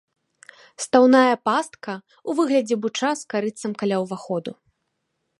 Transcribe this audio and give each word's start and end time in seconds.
Стаўная 0.83 1.33
пастка 1.49 1.93
ў 1.97 2.39
выглядзе 2.39 2.75
буча 2.85 3.11
з 3.19 3.27
карытцам 3.33 3.71
каля 3.83 3.97
ўваходу. 4.05 4.51